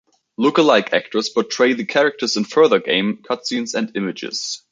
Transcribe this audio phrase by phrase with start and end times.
[0.39, 4.59] Look-alike actors portray the characters in further game cutscenes and images.